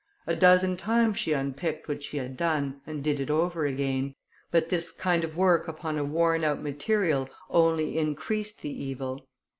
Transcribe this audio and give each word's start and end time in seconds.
A 0.25 0.35
dozen 0.35 0.77
times 0.77 1.19
she 1.19 1.31
unpicked 1.33 1.87
what 1.87 2.01
she 2.01 2.17
had 2.17 2.35
done, 2.35 2.81
and 2.87 3.03
did 3.03 3.19
it 3.19 3.29
over 3.29 3.67
again; 3.67 4.15
but 4.49 4.69
this 4.69 4.91
kind 4.91 5.23
of 5.23 5.37
work 5.37 5.67
upon 5.67 5.99
a 5.99 6.03
worn 6.03 6.43
out 6.43 6.59
material 6.59 7.29
only 7.51 7.99
increased 7.99 8.63
the 8.63 8.73
evil. 8.83 9.27